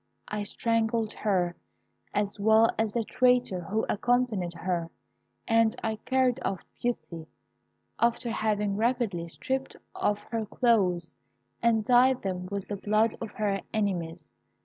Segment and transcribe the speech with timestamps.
[0.27, 1.55] I strangled her,
[2.11, 4.89] as well as the traitor who accompanied her,
[5.47, 7.27] and I carried off Beauty,
[7.99, 11.15] after having rapidly stripped off her clothes
[11.61, 14.33] and dyed them with the blood of her enemies.